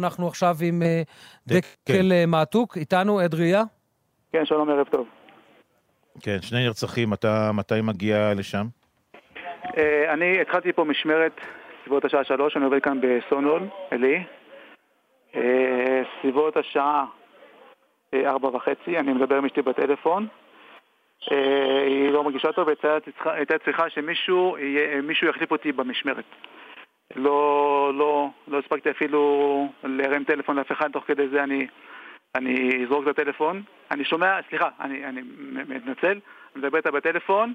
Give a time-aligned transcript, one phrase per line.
[0.00, 1.02] אנחנו עכשיו עם אה,
[1.48, 3.62] דק- דקל אה, מעתוק, איתנו, עד ראייה.
[4.32, 5.06] כן, שלום, ערב טוב.
[6.20, 8.66] כן, שני נרצחים, אתה מתי מגיע לשם?
[9.76, 11.40] אה, אני התחלתי פה משמרת
[11.82, 14.24] סביבות השעה שלוש, אני עובד כאן בסונול, עלי.
[16.20, 17.04] סביבות השעה
[18.14, 20.26] ארבע וחצי, אני מדבר עם אשתי בטלפון.
[21.86, 24.56] היא לא מרגישה טוב, הייתה צריכה- שמישהו
[25.28, 26.24] יחליף אותי במשמרת.
[27.16, 31.66] לא, לא, לא הספקתי אפילו להרים טלפון לאף אחד, תוך כדי זה אני,
[32.34, 33.62] אני אזרוק את הטלפון.
[33.90, 35.22] אני שומע, סליחה, אני, אני
[35.68, 36.20] מתנצל, אני
[36.56, 37.52] מדבר איתה בטלפון,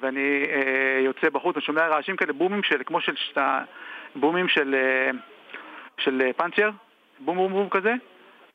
[0.00, 3.14] ואני אה, יוצא בחוץ, אני שומע רעשים כאלה, בומים של, כמו של,
[4.16, 5.10] בומים של, אה,
[5.98, 6.70] של אה, פאנצ'ר,
[7.18, 7.94] בום בום בום כזה,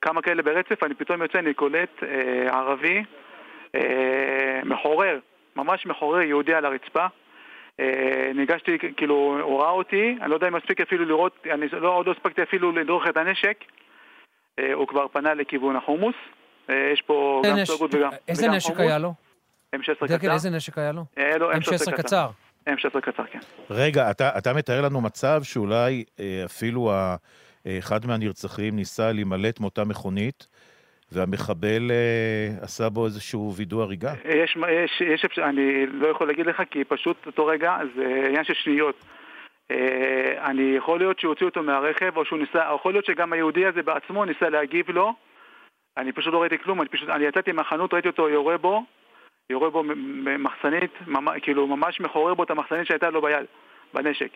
[0.02, 3.04] כמה כאלה ברצף, אני פתאום יוצא, אני קולט אה, ערבי,
[3.76, 5.20] אה, מחורר,
[5.56, 7.06] ממש מחורר, יהודי על הרצפה.
[7.80, 7.86] אה,
[8.36, 12.06] ניגשתי, כאילו, הוא ראה אותי, אני לא יודע אם מספיק אפילו לראות, אני לא, עוד
[12.08, 13.58] לא הספקתי אפילו לדרוך את הנשק,
[14.60, 16.16] אה, הוא כבר פנה לכיוון החומוס.
[16.70, 18.82] אה, יש פה גם איזה נש- סוגות וגם איזה וגם נשק חומוס.
[18.82, 19.14] היה לו?
[19.76, 20.32] M16 דקל, קצר.
[20.34, 21.06] איזה נשק היה לו?
[21.16, 22.30] היה לו M16 קצר.
[22.70, 23.40] M16 קצר, כן.
[23.70, 26.04] רגע, אתה, אתה מתאר לנו מצב שאולי
[26.46, 27.16] אפילו ה,
[27.80, 30.48] אחד מהנרצחים ניסה להימלט מאותה מכונית,
[31.12, 34.14] והמחבל אה, עשה בו איזשהו וידוא הריגה?
[34.26, 38.44] יש, יש, יש, אפשר- אני לא יכול להגיד לך, כי פשוט אותו רגע זה עניין
[38.44, 38.96] של שניות.
[39.72, 43.82] אה, אני יכול להיות שהוציאו אותו מהרכב, או שהוא ניסה, יכול להיות שגם היהודי הזה
[43.84, 45.14] בעצמו ניסה להגיב לו.
[45.98, 48.84] אני פשוט לא ראיתי כלום, אני פשוט, אני יצאתי מהחנות, ראיתי אותו יורה בו,
[49.50, 49.84] יורה בו
[50.24, 53.46] במחסנית, ממש, כאילו ממש מחורר בו את המחסנית שהייתה לו ביד,
[53.94, 54.32] בנשק.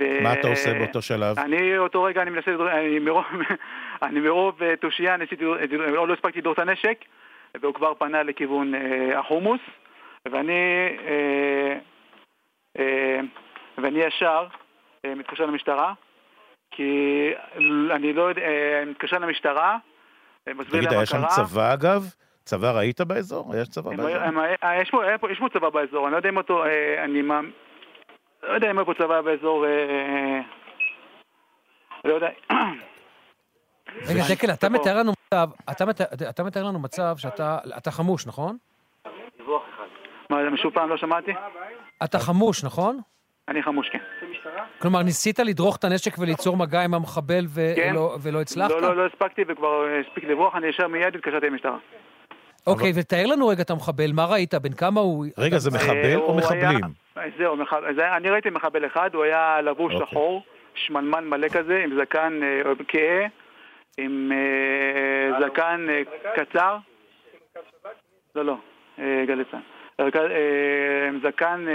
[0.00, 1.38] ו- מה אתה עושה באותו שלב?
[1.38, 3.24] אני אותו רגע, אני מנסה, אני מרוב,
[4.02, 5.44] אני מרוב אה, תושייה, ניסיתי,
[5.96, 6.98] עוד לא הספקתי לדור את הנשק,
[7.60, 9.60] והוא כבר פנה לכיוון אה, החומוס,
[10.28, 10.52] ואני,
[11.06, 11.78] אה,
[12.78, 13.20] אה,
[13.78, 14.46] ואני ישר
[15.04, 15.92] אה, מתקשר למשטרה,
[16.70, 17.30] כי
[17.90, 19.76] אני לא יודע, אה, מתקשר למשטרה,
[20.48, 21.28] מסביר תגיד, להם מה היה שם קרה.
[21.28, 22.02] צבא אגב?
[22.44, 23.52] צבא ראית באזור?
[23.56, 24.10] יש צבא באזור?
[24.82, 24.90] יש
[25.40, 26.64] פה- צבא באזור, אני לא יודע אם אותו,
[27.04, 27.22] אני.
[28.48, 29.66] לא יודע אם היה פה צבא באזור...
[29.66, 30.40] אה,
[32.04, 32.28] לא יודע.
[34.08, 34.68] רגע, דקל, אתה.
[34.68, 38.56] מתאר לנו מצב, אתה מתאר- לנו מצב שאתה אתה חמוש, נכון?
[40.30, 41.32] מה, זה שוב פעם לא שמעתי?
[42.04, 43.00] אתה חמוש, נכון?
[43.48, 43.98] אני חמוש, כן.
[44.78, 47.94] כלומר, ניסית לדרוך את הנשק וליצור מגע עם המחבל כן.
[48.22, 48.70] ולא- הצלחת?
[48.70, 51.76] לא, לא, לא הספקתי וכבר אה, הספיק לברוח, אני ישר מיד התקשרתי למשטרה.
[52.66, 54.54] אוקיי, ותאר לנו רגע את המחבל, מה ראית?
[54.54, 55.26] בן כמה הוא?
[55.38, 57.03] רגע, זה מחבל אה, או מחבלים?
[57.16, 60.06] היה- זהו, מח- זה- אני ראיתי מחבל אחד, הוא היה לבוש אוקיי.
[60.06, 60.42] שחור,
[60.74, 63.26] שמנמן מלא כזה, עם זקן אה, כהה,
[63.98, 66.02] עם אה, זקן אה,
[66.36, 66.76] קצר.
[68.34, 68.56] לא, לא,
[68.98, 69.60] אה, גלי צה"ל.
[70.30, 71.66] אה, עם זקן...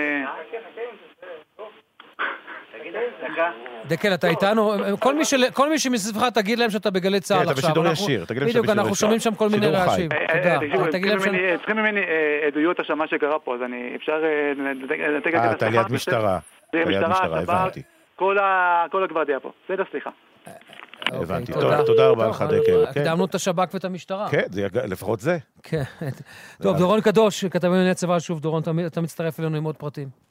[2.85, 3.51] אה,
[3.87, 4.73] דקל, אתה איתנו?
[4.99, 7.63] כל מי של- כל מי שמסביבך, תגיד להם שאתה בגלי צה"ל אתה עכשיו.
[7.69, 8.99] בשידור אנחנו- ישיר, תגיד להם שאתה בדיוק, בשידור אנחנו ישיר.
[9.07, 9.67] שומעים שם כל מיני.
[9.67, 10.09] רעשים.
[10.11, 10.89] אה, אה, תודה.
[10.91, 11.25] צריכים להם ש...
[11.27, 13.93] ממני- צריכים ממני אה, עדויות עכשיו מה שקרה פה, אז אני...
[13.95, 15.69] אפשר אה, לנתק לנתק אה, את אתה?
[15.69, 16.39] ליד משטרה.
[16.73, 17.81] זה אתה ליד משטרה, משטרה, שב"כ, הבנתי.
[18.91, 19.51] כל הגוורדיה פה.
[19.65, 20.09] בסדר, סליחה.
[21.11, 21.51] אוקיי, הבנתי.
[21.85, 22.07] תודה.
[22.07, 22.85] רבה לך, דקל.
[22.93, 23.01] כן.
[23.01, 24.29] הקדמנו את השב"כ ואת המשטרה.
[24.29, 25.37] כן, זה לפחות זה.
[25.63, 25.83] כן.
[26.63, 30.28] טוב, דורון קדוש, כתב לענייני צבא, שוב, דורון, אתה- אתה מצטרף אלינו עם עוד פרטים.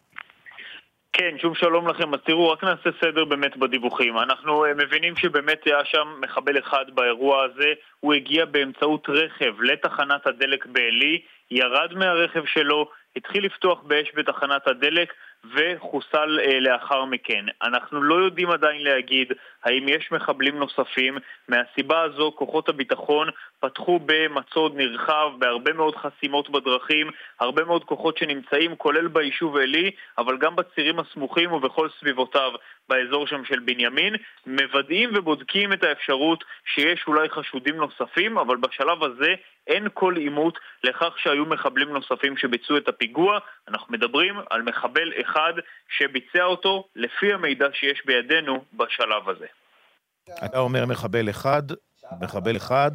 [1.21, 2.15] כן, שוב שלום לכם.
[2.15, 4.19] אז תראו, רק נעשה סדר באמת בדיווחים.
[4.19, 7.73] אנחנו uh, מבינים שבאמת היה שם מחבל אחד באירוע הזה.
[8.01, 11.21] הוא הגיע באמצעות רכב לתחנת הדלק בעלי,
[11.51, 15.13] ירד מהרכב שלו, התחיל לפתוח באש בתחנת הדלק
[15.55, 17.45] וחוסל uh, לאחר מכן.
[17.63, 19.33] אנחנו לא יודעים עדיין להגיד
[19.69, 21.19] האם יש מחבלים נוספים.
[21.49, 23.29] מהסיבה הזו כוחות הביטחון
[23.61, 30.39] פתחו במצוד נרחב, בהרבה מאוד חסימות בדרכים, הרבה מאוד כוחות שנמצאים, כולל ביישוב עלי, אבל
[30.39, 32.53] גם בצירים הסמוכים ובכל סביבותיו
[32.89, 34.15] באזור שם של בנימין,
[34.47, 39.35] מוודאים ובודקים את האפשרות שיש אולי חשודים נוספים, אבל בשלב הזה
[39.67, 43.39] אין כל עימות לכך שהיו מחבלים נוספים שביצעו את הפיגוע.
[43.69, 45.53] אנחנו מדברים על מחבל אחד
[45.89, 49.47] שביצע אותו לפי המידע שיש בידינו בשלב הזה.
[50.45, 51.63] אתה אומר מחבל אחד,
[52.21, 52.91] מחבל אחד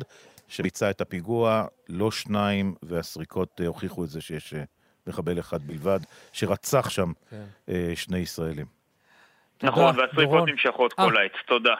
[0.47, 4.63] שביצע את הפיגוע, לא שניים, והסריקות אה, הוכיחו את זה שיש אה,
[5.07, 5.99] מחבל אחד בלבד,
[6.33, 7.43] שרצח שם כן.
[7.69, 8.65] אה, שני ישראלים.
[9.63, 10.49] נכון, דורון.
[10.49, 10.93] נמשכות.
[10.93, 11.31] כל העת.
[11.47, 11.73] תודה.